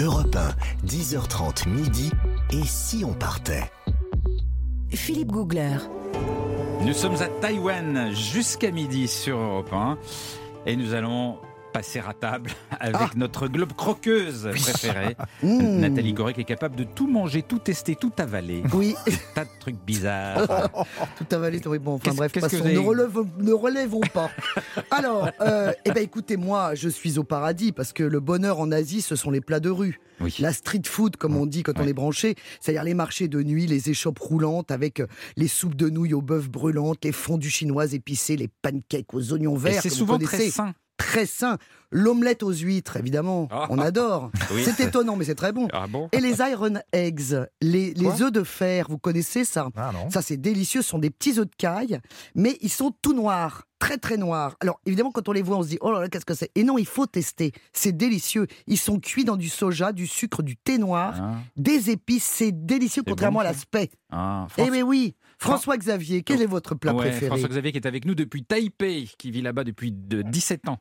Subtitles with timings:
[0.00, 2.10] Europe 1, 10h30 midi.
[2.50, 3.70] Et si on partait?
[4.90, 5.76] Philippe Googler.
[6.82, 9.98] Nous sommes à Taïwan jusqu'à midi sur Europe 1
[10.66, 11.38] et nous allons
[11.76, 12.50] passer à table
[12.80, 13.10] avec Ah.
[13.16, 15.80] notre globe croqueuse préférée, Mmh.
[15.80, 18.62] Nathalie qui est capable de tout manger, tout tester, tout avaler.
[18.72, 18.94] Oui,
[19.34, 20.70] tas de trucs bizarres.
[21.18, 21.94] tout avalé, tout bon.
[21.96, 24.30] Enfin bref, passons, avez- ne, relève- ne relèvons pas.
[24.90, 28.72] Alors, euh, eh ben écoutez, moi, je suis au paradis parce que le bonheur en
[28.72, 30.00] Asie, ce sont les plats de rue.
[30.20, 30.34] Oui.
[30.38, 33.66] La street food, comme on dit quand on est branché, c'est-à-dire les marchés de nuit,
[33.66, 35.06] les échoppes roulantes avec euh,
[35.36, 39.56] les soupes de nouilles au bœuf brûlantes, les fondues chinoises épicées, les pancakes aux oignons
[39.56, 39.82] verts.
[39.82, 40.72] c'est souvent très sain.
[40.96, 41.58] Très sain.
[41.92, 43.48] L'omelette aux huîtres, évidemment.
[43.50, 43.66] Ah.
[43.70, 44.30] On adore.
[44.52, 44.62] Oui.
[44.64, 45.68] C'est étonnant, mais c'est très bon.
[45.72, 49.68] Ah bon Et les iron eggs, les, les œufs de fer, vous connaissez ça?
[49.76, 49.90] Ah.
[50.10, 50.82] Ça, c'est délicieux.
[50.82, 51.98] Ce sont des petits œufs de caille,
[52.34, 54.56] mais ils sont tout noirs, très très noirs.
[54.60, 56.50] Alors, évidemment, quand on les voit, on se dit, oh là là, qu'est-ce que c'est?
[56.54, 57.52] Et non, il faut tester.
[57.72, 58.46] C'est délicieux.
[58.66, 62.24] Ils sont cuits dans du soja, du sucre, du thé noir, Ah, des épices.
[62.24, 63.90] C'est délicieux, contrairement bon, à l'aspect.
[64.10, 67.26] ah, Eh mais oui François Xavier, quel est votre plat Ouais, préféré?
[67.26, 70.78] François Xavier qui est avec nous depuis Taipei, qui vit là-bas depuis de 17 ans.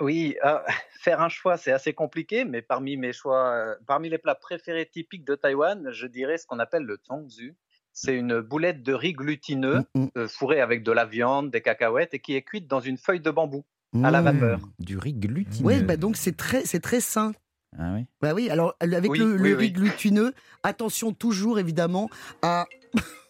[0.00, 0.58] Oui, euh,
[1.00, 4.86] faire un choix, c'est assez compliqué, mais parmi mes choix, euh, parmi les plats préférés
[4.86, 7.54] typiques de Taïwan, je dirais ce qu'on appelle le tongzu.
[7.92, 11.62] C'est une boulette de riz glutineux Mm, mm, euh, fourrée avec de la viande, des
[11.62, 13.64] cacahuètes et qui est cuite dans une feuille de bambou.
[14.04, 14.60] à la vapeur.
[14.78, 15.66] Du riz glutineux.
[15.66, 17.32] Oui, bah donc c'est très, c'est très sain.
[17.78, 18.04] Ah oui.
[18.20, 19.70] Bah oui, alors avec Oui, le, riz oui.
[19.72, 22.10] glutineux, attention toujours évidemment
[22.42, 22.66] à.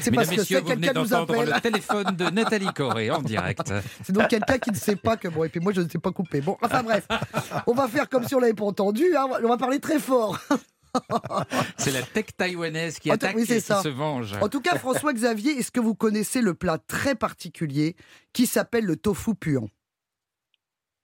[0.00, 1.48] C'est parce que c'est quelqu'un nous appelle.
[1.52, 3.72] le téléphone de Nathalie Corée en direct.
[4.04, 5.98] C'est donc quelqu'un qui ne sait pas que bon et puis moi je ne sais
[5.98, 6.40] pas couper.
[6.40, 7.06] Bon, enfin bref,
[7.66, 9.04] on va faire comme si on l'avait pas entendu.
[9.16, 9.26] hein.
[9.42, 10.38] On va parler très fort.
[11.76, 14.34] C'est la tech taïwanaise qui attaque oui, et qui se venge.
[14.40, 17.96] En tout cas, François Xavier, est-ce que vous connaissez le plat très particulier
[18.32, 19.68] qui s'appelle le tofu puant?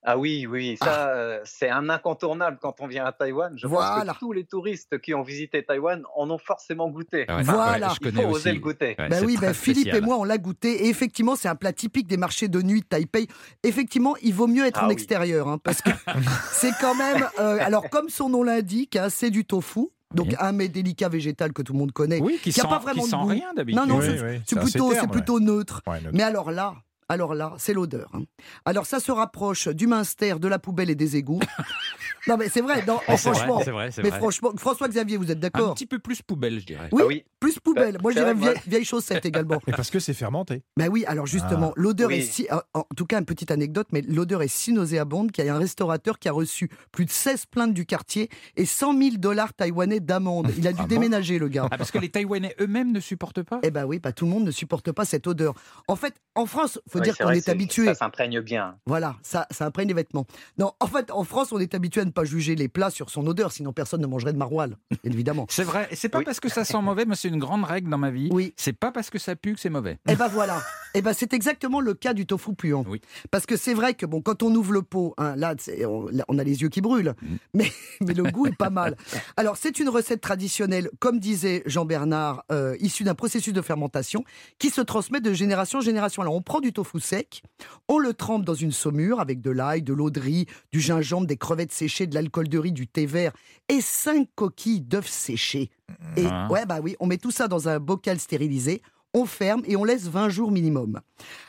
[0.09, 3.53] Ah oui, oui, ça, euh, c'est un incontournable quand on vient à Taïwan.
[3.57, 4.05] Je Voilà.
[4.05, 7.25] pense que tous les touristes qui ont visité Taïwan en ont forcément goûté.
[7.27, 7.89] Ah ouais, Voilà.
[7.89, 8.37] ouais, je Il connais faut aussi.
[8.43, 8.95] oser le goûter.
[8.99, 9.97] Ouais, Ben oui, ben Philippe spécial.
[9.97, 12.83] et moi on l'a goûté et effectivement c'est un plat typique des marchés de nuit
[12.83, 13.27] de Taipei.
[13.65, 14.93] Effectivement, il vaut mieux être Ah en oui.
[14.93, 15.91] extérieur hein, parce que
[16.53, 17.27] c'est quand même.
[17.41, 19.89] euh, alors comme son nom l'indique, hein, c'est du tofu.
[20.15, 20.37] Donc Oui.
[20.39, 22.21] un mets délicat végétal que tout le monde connaît.
[22.21, 23.27] Oui, qui qui a sent, pas vraiment qui de sent goût.
[23.27, 23.81] rien d'habitude.
[23.81, 25.83] Non, non, Oui, c'est oui, plutôt, neutre.
[25.85, 26.75] Ouais, Mais alors là,
[27.09, 28.11] alors là, c'est l'odeur.
[28.15, 28.23] hein.
[28.65, 31.41] Alors ça se rapproche du minster, de la poubelle et des égouts.
[32.27, 33.59] non mais c'est vrai, non, franchement.
[33.61, 34.19] vrai, vrai, mais vrai.
[34.19, 36.89] franchement, François Xavier, vous êtes Un d'accord petit peu plus poubelle, je dirais.
[36.93, 37.25] Oui, Ah oui.
[37.41, 37.99] plus poubelle.
[38.03, 39.61] Moi je c'est dirais vieille, vieille chaussette également.
[39.67, 40.63] Et parce que c'est fermenté.
[40.77, 42.17] Ben oui, alors justement, l'odeur Oui.
[42.17, 42.49] est si.
[42.75, 45.59] En tout cas, une petite anecdote, mais l'odeur est si nauséabonde qu'il y a un
[45.59, 50.01] restaurateur qui a reçu plus de 16 plaintes du quartier et 100 000 dollars taïwanais
[50.01, 50.51] d'amende.
[50.59, 51.69] Il a dû Ah bon déménager, le gars.
[51.71, 54.31] Ah, parce que les Taïwanais eux-mêmes ne supportent pas Eh ben oui, bah, tout le
[54.31, 55.55] monde ne supporte pas cette odeur.
[55.89, 57.87] En fait, en France, faut Oui, dire qu'on est, habitué.
[57.87, 58.77] Ça s'imprègne bien.
[58.87, 60.27] Voilà, ça, ça imprègne les vêtements.
[60.59, 63.11] Non, en fait, en France, on est habitué à ne pas juger les plats sur
[63.11, 64.75] son odeur, sinon personne ne mangerait de maroilles,
[65.05, 65.47] évidemment.
[65.51, 65.89] C'est vrai.
[65.91, 66.25] Et c'est pas Oui.
[66.25, 68.29] parce que ça sent mauvais, mais c'est une grande règle dans ma vie.
[68.33, 68.55] Oui.
[68.57, 69.99] C'est pas parce que ça pue que c'est mauvais.
[70.09, 70.63] Eh ben voilà.
[70.97, 72.85] Eh ben c'est exactement le cas du tofu puant.
[72.89, 73.01] Oui.
[73.31, 75.55] Parce que c'est vrai que bon, quand on ouvre le pot, hein, là,
[75.87, 77.37] on, là, on a les yeux qui brûlent, Mm.
[77.55, 78.97] mais, mais le goût est pas mal.
[79.37, 84.25] Alors c'est une recette traditionnelle, comme disait Jean-Bernard, euh, issue d'un processus de fermentation
[84.59, 86.23] qui se transmet de génération en génération.
[86.23, 87.43] Alors on prend du tofu sec,
[87.89, 91.27] on le trempe dans une saumure avec de l'ail, de l'eau de riz, du gingembre,
[91.27, 93.33] des crevettes séchées, de l'alcool de riz, du thé vert
[93.69, 95.71] et cinq coquilles d'œufs séchés.
[96.17, 96.49] Et Ah.
[96.51, 98.83] ouais, bah oui, on met tout ça dans un bocal stérilisé,
[99.17, 101.01] on ferme et on laisse 20 jours minimum.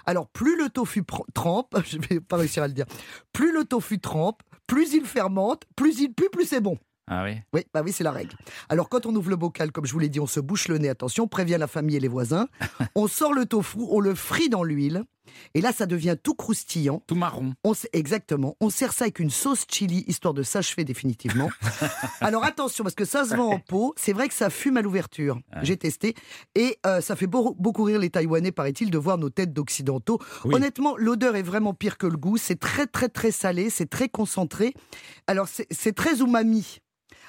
[0.06, 2.86] Alors, plus le tofu trempe, je vais pas réussir à le dire,
[3.34, 6.78] plus le tofu trempe, plus il fermente, plus il pue, plus c'est bon.
[7.10, 7.38] Ah oui.
[7.54, 8.36] Oui, bah oui, c'est la règle.
[8.68, 10.78] Alors, quand on ouvre le bocal, comme je vous l'ai dit, on se bouche le
[10.78, 12.48] nez, attention, on prévient la famille et les voisins.
[12.96, 15.04] on sort le tofu, on le frit dans l'huile,
[15.54, 17.02] et là, ça devient tout croustillant.
[17.08, 17.54] Tout marron.
[17.64, 18.56] On sait- exactement.
[18.60, 21.50] On sert ça avec une sauce chili, histoire de s'achever définitivement.
[22.22, 23.94] Alors attention, parce que ça se vend en pot.
[23.98, 25.40] C'est vrai que ça fume à l'ouverture.
[25.64, 26.16] J'ai testé.
[26.56, 30.20] Et euh, ça fait beau- beaucoup rire les Taïwanais, paraît-il, de voir nos têtes d'occidentaux.
[30.46, 30.56] Oui.
[30.56, 32.38] Honnêtement, l'odeur est vraiment pire que le goût.
[32.38, 33.70] C'est très, très, très salé.
[33.70, 34.74] C'est très concentré.
[35.28, 36.80] Alors, c'est très umami.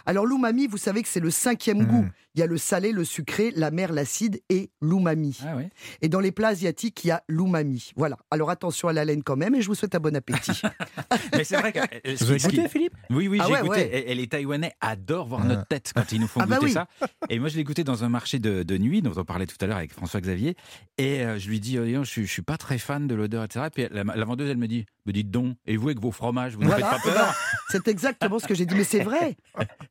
[0.06, 1.86] Alors, l'umami, vous savez que c'est le cinquième Mhm.
[1.86, 2.06] goût.
[2.38, 5.36] Il y a le salé, le sucré, l'amer, l'acide et l'umami.
[5.44, 5.64] Ah oui.
[6.02, 7.90] Et dans les plats asiatiques, il y a l'umami.
[7.96, 8.16] Voilà.
[8.30, 10.62] Alors attention à la laine quand même et je vous souhaite un bon appétit.
[11.34, 11.80] Mais c'est vrai que.
[12.24, 12.94] Vous avez goûté, Philippe?
[13.10, 13.70] Oui, oui, Ah j'ai ouais, goûté.
[13.80, 14.04] ouais.
[14.06, 15.48] Et, les Taïwanais adorent voir Ah.
[15.48, 16.72] notre tête quand ils nous font Ah bah goûter oui.
[16.74, 16.86] ça.
[17.28, 19.56] Et moi, je l'ai goûté dans un marché de, de nuit, dont on parlait tout
[19.60, 20.54] à l'heure avec François Xavier.
[20.96, 23.42] Et euh, je lui dis, oh, je, suis- je suis pas très fan de l'odeur,
[23.42, 23.64] etc.
[23.66, 26.12] Et puis la, la vendeuse, elle me dit, me dites donc, et vous avec vos
[26.12, 26.86] fromages, vous ne Voilà.
[26.88, 27.34] faites pas peur ben,
[27.70, 28.76] C'est exactement ce que j'ai dit.
[28.76, 29.36] Mais c'est vrai.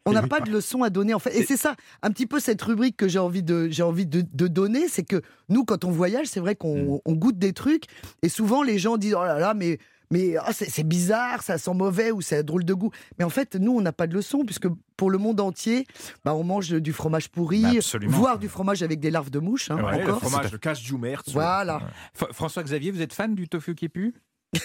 [0.06, 1.36] On n'a pas de leçon à donner en fait.
[1.36, 4.24] Et c'est ça, un petit peu cette rubrique que j'ai envie de, j'ai envie de,
[4.32, 6.58] de donner, c'est que nous, quand on voyage, c'est vrai Mm.
[6.58, 7.86] qu'on on goûte des trucs
[8.22, 9.78] et souvent les gens disent oh là là, mais
[10.10, 12.92] mais ah, c'est c'est bizarre, ça sent mauvais ou c'est drôle de goût.
[13.20, 15.86] Mais en fait, nous, on n'a pas de leçon, puisque pour le monde entier,
[16.24, 18.18] bah, on mange du fromage pourri, Bah, absolument.
[18.18, 19.70] voire du fromage avec des larves de mouche.
[19.70, 21.34] hein, Ouais, le fromage de cache-du-mertz.
[21.34, 21.82] Voilà.
[22.18, 24.14] F- François-Xavier, vous êtes fan du tofu qui pue?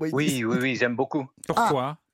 [0.00, 1.26] Oui, oui, oui, j'aime beaucoup.
[1.46, 1.98] Pourquoi?
[2.00, 2.05] Ah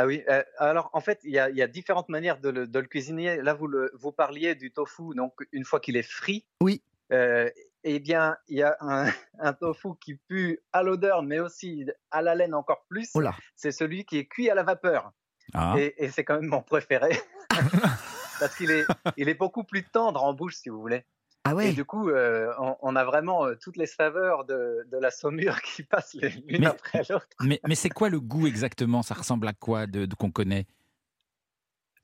[0.00, 2.66] oui, euh, alors en fait, il y a, il y a différentes manières de le,
[2.66, 3.36] de le cuisiner.
[3.42, 6.46] Là, vous, le, vous parliez du tofu, donc une fois qu'il est frit.
[6.60, 6.82] Oui.
[7.12, 7.50] Euh,
[7.84, 9.06] eh bien, il y a un,
[9.38, 13.10] un tofu qui pue à l'odeur, mais aussi à la laine encore plus.
[13.14, 13.22] Oh.
[13.54, 15.12] C'est celui qui est cuit à la vapeur.
[15.54, 15.74] Ah.
[15.76, 17.10] Et, et c'est quand même mon préféré.
[18.40, 18.84] Parce qu'il est,
[19.16, 21.04] il est beaucoup plus tendre en bouche, si vous voulez.
[21.44, 21.72] Ah Et ouais.
[21.72, 25.60] du coup, euh, on, on a vraiment euh, toutes les saveurs de, de la saumure
[25.62, 27.26] qui passent l'une après l'autre.
[27.40, 29.02] Mais, mais c'est quoi le goût exactement?
[29.02, 30.66] Ça ressemble à quoi de, de- qu'on connaît?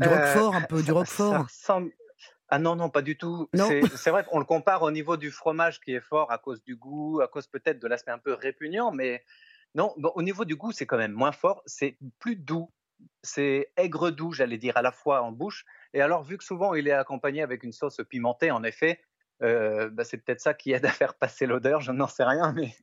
[0.01, 1.43] Du Euh, roquefort, un peu, du Ça roquefort?
[1.45, 1.93] ressemble-
[2.49, 3.49] Ah non, non, pas du tout.
[3.55, 6.77] C'est vrai qu'on le compare au niveau du fromage qui est fort à cause du
[6.77, 9.25] goût, à cause peut-être de l'aspect un peu répugnant, mais
[9.75, 12.71] non, bon, au niveau du goût, c'est quand même moins fort, c'est plus doux.
[13.23, 15.65] C'est aigre doux, j'allais dire, à la fois en bouche.
[15.95, 19.01] Et alors, vu que souvent il est accompagné avec une sauce pimentée, en effet,
[19.43, 22.53] euh, bah, c'est peut-être ça qui aide à faire passer l'odeur, je n'en sais rien,
[22.53, 22.75] mais,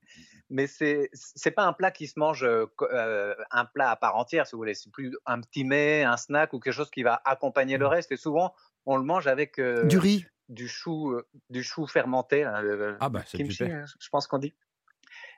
[0.49, 4.15] mais c'est c'est pas un plat qui se mange euh, euh, un plat à part
[4.15, 4.73] entière, si vous voulez.
[4.73, 8.11] C'est plus un petit mets, un snack ou quelque chose qui va accompagner le reste.
[8.11, 8.53] Et souvent,
[8.85, 10.25] on le mange avec euh, Du riz.
[10.49, 11.19] du chou,
[11.49, 14.55] du chou fermenté, le- Ah bah kimchi, euh, je pense qu'on dit.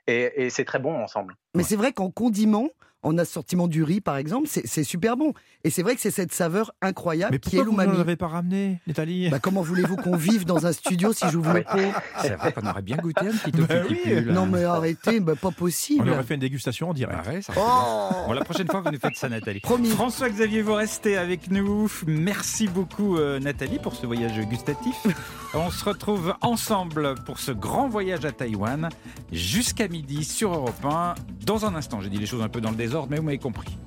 [0.07, 1.35] Et, et c'est très bon ensemble.
[1.55, 2.69] Mais c'est vrai qu'en condiment,
[3.03, 5.33] en assortiment du riz, par exemple, c'est super bon.
[5.63, 7.97] Et c'est vrai que c'est cette saveur incroyable Mais qui est pourquoi vous ne l'umami.
[7.99, 9.29] l'avez pas ramené, Nathalie?
[9.29, 11.81] Bah, comment voulez-vous qu'on vive dans un studio si j'ouvre le Oui.
[11.91, 11.99] pot?
[12.21, 14.25] C'est vrai qu'on aurait bien goûté un petit tofu Bah oui.
[14.25, 16.09] Non mais arrêtez, bah, pas On possible.
[16.09, 17.17] aurait fait une dégustation en direct.
[17.19, 17.61] Ah ça été bien.
[17.65, 19.59] Oh Bon, la prochaine fois, vous nous faites ça, Nathalie.
[19.61, 19.89] Promis.
[19.89, 21.89] François-Xavier, vous restez avec nous.
[22.07, 24.95] Merci beaucoup, euh, Nathalie, pour ce voyage gustatif.
[25.53, 28.89] On se retrouve ensemble pour ce grand voyage à Taïwan
[29.31, 31.15] jusqu'à midi sur Europe 1.
[31.45, 33.37] Dans un instant, j'ai dit les choses un peu dans le désordre, mais vous m'avez
[33.37, 33.77] compris.